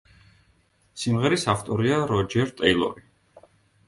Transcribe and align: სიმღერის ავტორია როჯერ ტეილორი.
სიმღერის 1.01 1.45
ავტორია 1.53 1.99
როჯერ 2.13 2.55
ტეილორი. 2.63 3.05